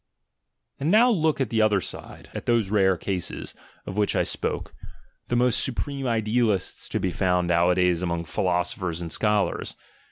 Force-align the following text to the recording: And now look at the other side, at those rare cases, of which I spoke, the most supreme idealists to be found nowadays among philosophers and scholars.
And 0.79 0.89
now 0.89 1.11
look 1.11 1.39
at 1.39 1.51
the 1.51 1.61
other 1.61 1.79
side, 1.79 2.31
at 2.33 2.47
those 2.47 2.71
rare 2.71 2.97
cases, 2.97 3.53
of 3.85 3.97
which 3.97 4.15
I 4.15 4.23
spoke, 4.23 4.73
the 5.27 5.35
most 5.35 5.63
supreme 5.63 6.07
idealists 6.07 6.89
to 6.89 6.99
be 6.99 7.11
found 7.11 7.47
nowadays 7.47 8.01
among 8.01 8.25
philosophers 8.25 8.99
and 8.99 9.11
scholars. 9.11 9.75